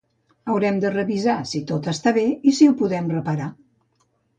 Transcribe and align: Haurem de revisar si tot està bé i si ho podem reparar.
Haurem 0.53 0.79
de 0.85 0.91
revisar 0.95 1.37
si 1.51 1.63
tot 1.73 1.93
està 1.95 2.17
bé 2.19 2.27
i 2.53 2.57
si 2.61 2.71
ho 2.73 2.77
podem 2.85 3.15
reparar. 3.19 3.57